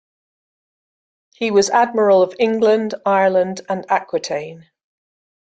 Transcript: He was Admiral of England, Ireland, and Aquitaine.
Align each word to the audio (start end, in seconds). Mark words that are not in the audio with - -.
He 1.35 1.51
was 1.51 1.69
Admiral 1.69 2.23
of 2.23 2.35
England, 2.39 2.95
Ireland, 3.05 3.61
and 3.69 3.85
Aquitaine. 3.87 4.67